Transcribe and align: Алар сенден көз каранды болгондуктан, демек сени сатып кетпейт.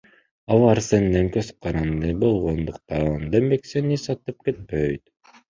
Алар 0.53 0.79
сенден 0.85 1.29
көз 1.35 1.51
каранды 1.65 2.15
болгондуктан, 2.23 3.29
демек 3.37 3.71
сени 3.75 4.01
сатып 4.07 4.51
кетпейт. 4.51 5.07